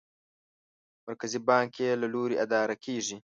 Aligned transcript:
مرکزي 1.05 1.39
بانک 1.49 1.71
یې 1.83 1.89
له 2.01 2.07
لوري 2.13 2.35
اداره 2.45 2.75
کېږي. 2.83 3.17